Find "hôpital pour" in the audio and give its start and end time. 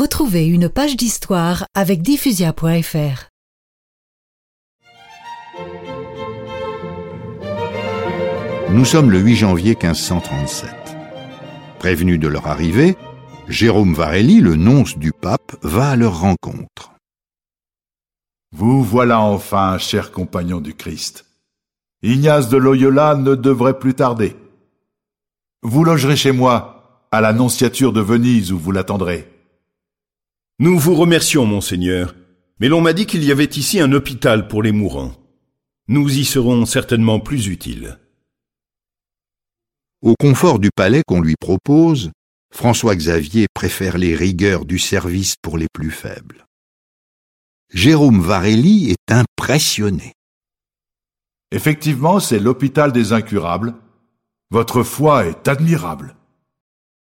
33.92-34.62